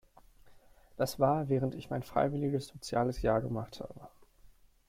Das 0.97 1.19
war 1.19 1.47
während 1.47 1.75
ich 1.75 1.91
mein 1.91 2.01
freiwilliges 2.01 2.65
soziales 2.65 3.21
Jahr 3.21 3.39
gemacht 3.39 3.81
habe. 3.81 4.07